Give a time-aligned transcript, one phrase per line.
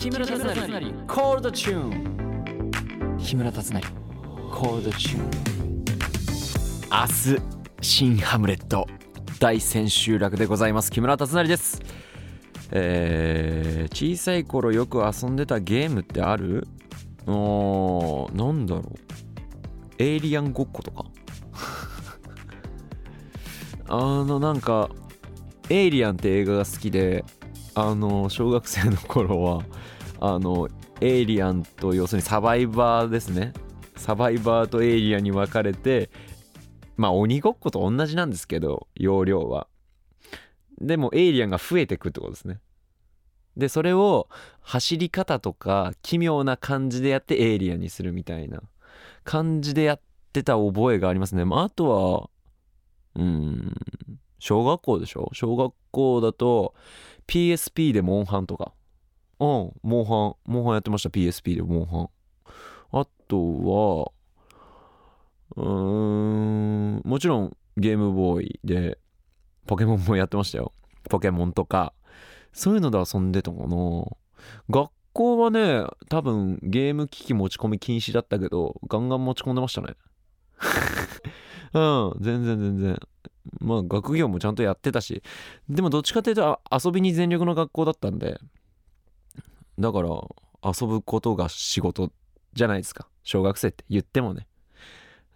[0.00, 0.44] 木村達成。
[1.06, 3.80] コールドチューン木村達成。
[4.50, 5.30] コールドチューン
[6.90, 7.42] 明日
[7.82, 8.86] 新ハムレット。
[9.40, 10.90] 大千秋楽でございます。
[10.90, 11.82] 木村達成です。
[12.70, 16.66] えー、小さい頃よく遊んでたゲームってある？
[17.26, 18.84] おーなんだろう。
[19.98, 21.04] エイリアンごっことか？
[23.88, 24.88] あのなんか
[25.68, 27.22] エイリアンって映画が好きで
[27.74, 29.64] あの小学生の頃は
[30.20, 30.68] あの
[31.00, 33.52] エイリアンと要するにサバイバーですね。
[33.96, 36.10] サバイバーとエイリアンに分かれて
[36.96, 39.66] まあ鬼ごっこと同じなんですけど容量は。
[40.80, 42.60] でもエイリアンが増えてくってことですね。
[43.56, 44.28] でそれを
[44.60, 48.62] 走り方とか奇妙な感じでやってエイリアンにするみたいな。
[49.22, 50.00] 感じでやっ
[50.32, 52.30] てた覚えがありますね、まあ、あと
[53.16, 53.74] はうん
[54.38, 55.28] 小学校でしょ？
[55.34, 56.74] 小学校だと
[57.30, 58.72] PSP でモンハンとか。
[59.38, 62.08] うんモンハンモンハンやってました PSP でモンハン。
[62.90, 64.12] あとは
[65.56, 68.98] うーんもちろんゲームボーイで
[69.66, 70.72] ポケモンもやってましたよ。
[71.08, 71.94] ポケモンとか。
[72.52, 74.04] そういうので遊んでたかな。
[74.68, 79.94] 学校はね多分ゲーム機器持ち込み禁止だったけどガンガン持ち込んでましたね。
[81.74, 83.00] うん全然全然。
[83.58, 85.22] まあ学業もちゃんとやってたし
[85.68, 88.38] でもどっちかっていうと遊びに全力の学校だったんで
[89.78, 90.08] だから
[90.62, 92.12] 遊ぶことが仕事
[92.52, 93.08] じゃないですか。
[93.22, 94.46] 小学生って言ってもね。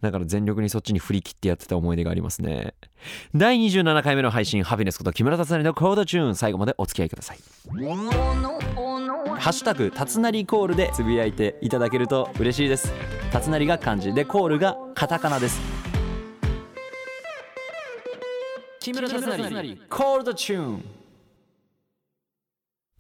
[0.00, 2.74] だから全力にそっちに振り切ってやってた思い出がありますね。
[3.34, 6.36] 第27回目の配信ハピネスこと木村達成のコードチューン。
[6.36, 7.38] 最後までお付き合いください。
[9.38, 12.92] ハッシュタグたつなりコールでつぶやいていただけると嬉しいです。
[13.32, 15.73] たつなりが漢字でコールがカタカナです。
[18.84, 19.76] 木村達成。
[19.88, 20.84] コールドチューン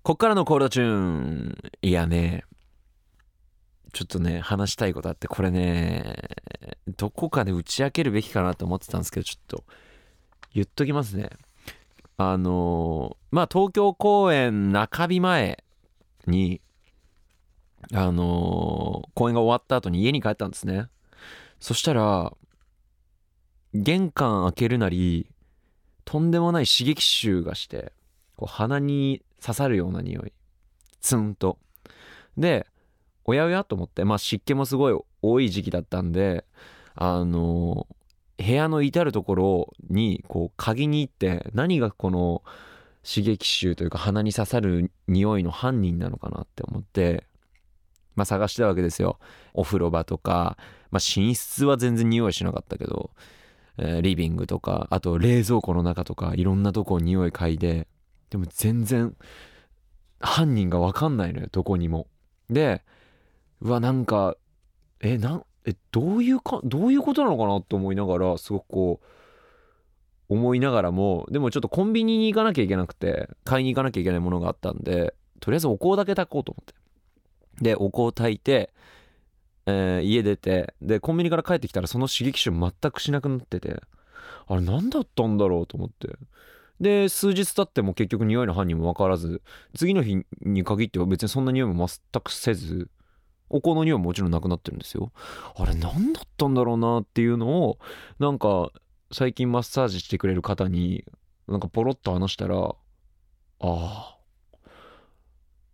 [0.02, 1.58] こっからのコールドチューン。
[1.82, 2.44] いやね。
[3.92, 6.14] ちょっとね話したいことあってこれね
[6.96, 9.64] どこかで打ち明けるべきかなと思ってたんですけどちょっと
[10.54, 11.28] 言っときますね。
[12.16, 15.62] あのまあ東京公演中日前
[16.26, 16.62] に
[17.92, 20.86] あの公演が終わった後に家に帰ったんですね。
[21.60, 22.32] そしたら
[23.74, 25.26] 玄関開けるなり
[26.04, 27.92] とんでもない刺激臭がして
[28.36, 30.32] こう鼻に刺さるような匂い。
[31.00, 31.58] ツンと。
[32.36, 32.66] で
[33.24, 36.44] おやおやと思ってまあ湿気もすごい多い時期だったんで
[36.94, 37.86] あの
[38.38, 42.42] 部屋の至る所にこう鍵に行って何がこの
[43.06, 47.24] 刺激臭というか鼻に刺さる匂いの犯人なのかなって思って
[48.16, 49.18] まあ探してたわけですよ。
[49.52, 50.56] お風呂場とか、
[50.90, 53.10] まあ、寝室は全然匂いしなかったけど、
[53.78, 57.88] え、リビングとかあと冷蔵庫の中とかいろんなとこ匂い嗅いで
[58.30, 59.16] でも全然
[60.20, 62.06] 犯人が分かんないのよどこにも。
[62.50, 62.82] で
[63.60, 64.36] うわなんか
[65.00, 69.06] えなんえどういうかどういうことなのかなと思いながらすごくこう
[70.34, 76.74] 思いながらもでもちょっとコンビニに行かなきゃいけなくて買いに行かなきゃいけないものがあったんでとりあえずお香だけ炊こうと思って。
[77.60, 78.72] でお香炊いて、
[79.66, 83.80] えー、家出てでコンビニから帰ってきたらその刺激臭全くしなくなってて
[84.46, 86.16] あれ何だったんだろうと思って。
[86.80, 89.42] で数日経っても結局匂いの犯人も分からず
[89.76, 92.90] 次の日に限っては別にそんな匂いも全くせず
[93.48, 95.12] お香の匂いももちろんなくなってるんですよ。
[95.56, 97.78] あれ何だったんだろうなっていうのを
[98.18, 98.70] なんか
[99.12, 101.04] 最近マッサージしてくれる方に
[101.46, 102.74] なんかポロッと話したらあ
[103.60, 104.16] あ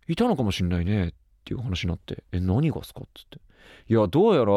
[0.07, 1.11] いたのかもしんないねっ
[1.43, 3.01] ていう話になってえ何がすか？
[3.01, 3.39] っつって
[3.87, 4.53] いやどうやら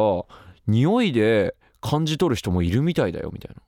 [0.67, 3.63] 匂いで感じ取る人もいるみたいだよみたいな。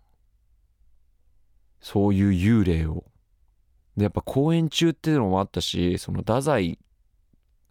[1.81, 3.05] そういう幽霊を。
[3.97, 6.79] でやっぱ公演中っていうのもあったしその太宰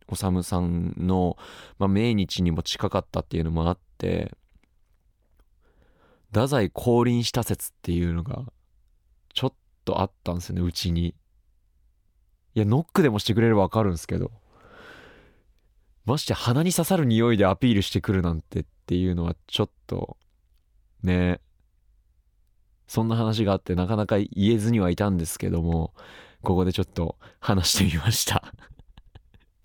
[0.08, 1.38] 治さんの、
[1.78, 4.32] まあ、命日にも近かったっていうのもあって
[6.28, 8.44] 太宰降臨した説っていうのが
[9.34, 9.54] ちょっ
[9.84, 11.16] とあったんですよねうちに。
[12.54, 14.32] いやノックでもしてくれればわかるんですけど。
[16.06, 20.18] まして鼻に刺さる匂いでアピールしてくるなんてっていうのはちょっと
[21.04, 21.40] ね
[22.88, 25.94] そんな話があってなかなか言えずにはいたんですけども
[26.44, 28.54] ここでちょっと話してみました。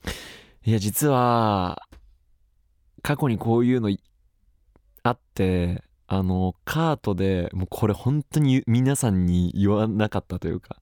[0.64, 1.86] いや実は
[3.02, 3.94] 過去にこういうの
[5.02, 10.76] あってあのカートでもうこれ本当に皆さんに言わなかったというか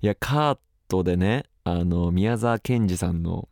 [0.00, 0.58] いやカー
[0.88, 3.48] トでねあの宮沢賢治さんの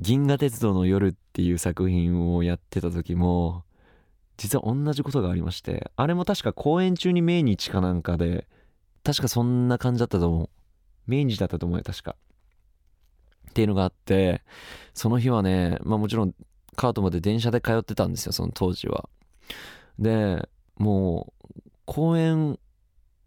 [0.00, 3.64] 銀河鉄道の夜」っていう作品をやってた時も
[4.38, 8.48] 実は同じことがありましてあれも確か公演中に命日かなんかで
[9.04, 10.50] 確かそんな感じだったと思う。
[11.06, 12.16] 命日だったと思うよ確か。
[13.50, 14.42] っていうのがあって
[14.94, 16.34] その日はねまあもちろん
[16.76, 19.08] カートまで電車で通ってたんですよその当時は。
[19.98, 22.58] でもう公演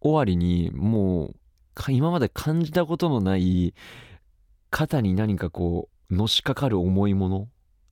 [0.02, 1.36] 終わりにもう
[1.90, 3.74] 今まで感じたことのない
[4.72, 7.48] 肩に何かこうのしかかる重いもの。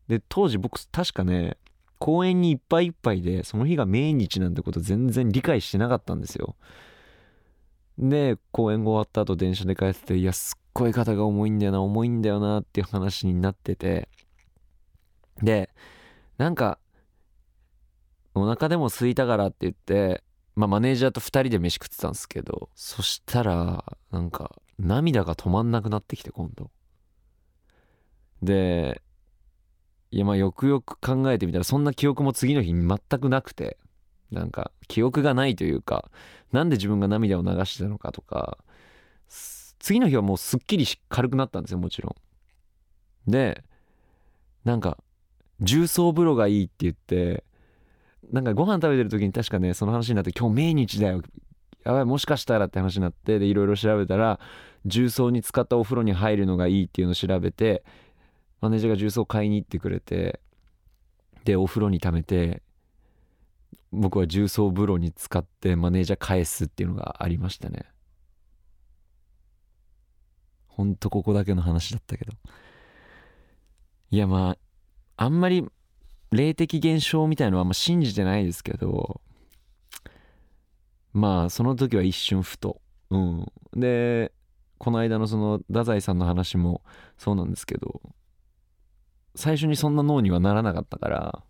[0.07, 1.57] で当時僕確かね
[1.99, 6.55] 公園にいっぱいいっぱいでその日が命日なんてこと全然理解してなかったんですよ。
[7.97, 14.09] で公演が終わった後電車で帰ってていやすっごい肩が重いんだよな重いんだよなっていう話になってて。
[15.41, 15.69] で
[16.37, 16.79] なんか
[18.33, 20.23] お腹でも空いたからって言って
[20.55, 26.71] まあマネージャーと2人で飯食ってたんですけどそしたらなんか涙が止まんなくなってきて今度。
[28.41, 29.01] で
[30.11, 33.77] いやまあよくよく考えてみたらそんな記憶も次の日全くなくて
[34.31, 36.09] なんか記憶がないというか
[36.51, 38.57] なんで自分が涙を流してたのかとか
[39.79, 42.15] 次の日はもうすっきり軽くなったんですよもちろ
[43.27, 43.31] ん。
[43.31, 43.63] で
[44.63, 44.97] なんか
[45.59, 47.43] 重曹風呂がいいって言って
[48.31, 51.21] なんかご飯食べてる時に確かねその話になって今日命日だよ
[51.83, 54.39] やばいもしかしたらって話になってでいろいろ調べたら
[54.85, 57.83] 重曹に使ったお風呂に入るのがいいっていうのを調べて
[58.61, 60.39] マネージャーが重曹買いに行ってくれて
[61.43, 62.61] でお風呂に溜めて
[63.91, 67.85] 僕は重曹風呂に使ってマネージャー返すっていうのがありましたね。
[70.67, 72.31] ほんとここだけの話だったけど。
[74.11, 74.55] いやま
[75.17, 75.67] ああんまり
[76.31, 79.21] 霊的現象みたいのはあんま信じてないですけど
[81.13, 82.81] まあその時は一瞬ふと。
[83.09, 83.51] うん。
[83.73, 84.31] で
[84.77, 86.81] この間のその太宰さんの話も
[87.17, 88.01] そうなんですけど
[89.35, 91.43] 最初にそんな脳にはならなかったから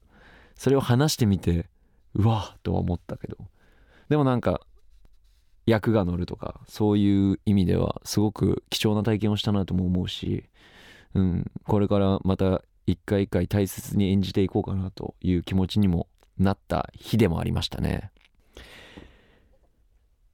[0.56, 1.70] それを話してみて
[2.14, 3.38] うわっとは思ったけど。
[4.10, 4.60] でもなんか
[5.66, 10.44] 役が乗るとかそういう意味ではすごく貴重な体験をしたなとも思うし、
[11.14, 16.08] うん、これからまた一回一回大切に演じていこうかなという気持ちにも
[16.38, 18.12] なった日でもありましたね。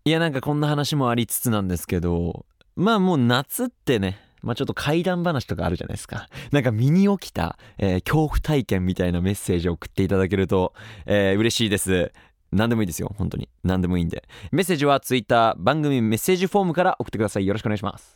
[0.06, 2.46] いやなんかこんな話もありつつなんですけど
[2.76, 4.18] まあもう夏ってね
[4.48, 6.28] まあちょっと怪談話とかあるじゃないですか。
[6.52, 10.74] なんか身に起きた、えー、恐怖体験みたいなメッセージを送っていただけると、
[11.06, 12.12] えー、嬉しいです。
[12.54, 13.50] 何でもいいですよ、本当に。
[13.64, 14.24] 何でもいいんで。
[14.52, 17.46] メッセージは Twitter 番組メッセージフォームから送ってください。
[17.46, 18.16] よろしくお願いします。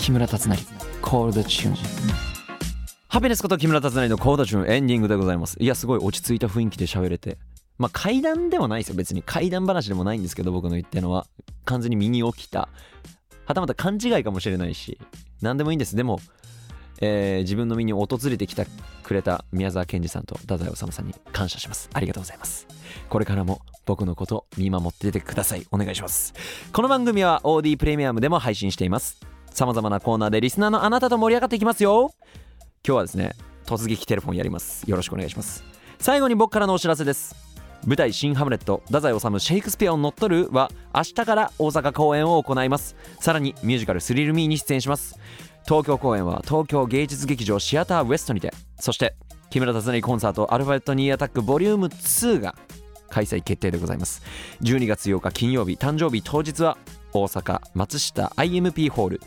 [0.00, 0.56] 木村達成、
[1.00, 1.76] コールドチューン。
[3.08, 5.56] ハピネスこと木村達成のコードチューンエンディングでございます。
[5.60, 7.38] いや、すごい落ち着いた雰囲気で喋れて。
[7.78, 8.94] まあ階段ではないですよ。
[8.96, 11.26] 別に階段話でもないんですけど、僕の言ってのは。
[11.64, 12.68] 完全に身に起きた
[13.46, 14.98] はたまた勘違いかもしれないし
[15.40, 15.96] 何でもいいんです。
[15.96, 16.20] でも、
[17.00, 18.64] えー、自分の身に訪れてきた
[19.02, 21.88] くれた宮沢賢治さんと太宰治さんに感謝します。
[21.92, 22.66] ありがとうございます。
[23.08, 25.66] これからも僕のこと見守っててください。
[25.70, 26.34] お願いします。
[26.72, 29.20] この番組は OD プレミアムでも配信しています。
[29.50, 32.12] 様々なコーナーでリスナーのあなたと盛り上がっていきますよ。
[32.86, 33.32] 今日はですね
[33.64, 34.88] 突撃テレフォンやります。
[34.90, 35.62] よろしくお願いします。
[35.98, 37.45] 最後に僕からのお知らせです。
[37.86, 42.96] 舞台「新ハムレット太宰治シェイクスピアを乗っ取る」は明日から大阪公演を行います。
[43.20, 45.18] さらにミュージカル「スリルミー」に出演します。
[45.64, 49.14] 東京公演は東京芸術劇場シアターウエストにてそして
[49.50, 52.54] 木村達成コンサートアルファベットニーアタックボリューム2が
[53.08, 54.22] 開催決定でございます。
[54.62, 56.76] 12月8日金曜日誕生日当日は
[57.12, 59.20] 大阪松下 IMP ホール。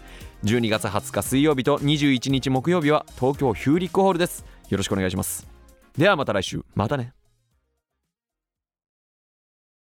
[0.43, 4.45] 12月20日水曜日と21日木曜日は東京ヒューリックホールです。
[4.69, 5.47] よろしくお願いします。
[5.97, 6.63] ではまた来週。
[6.75, 7.18] またね。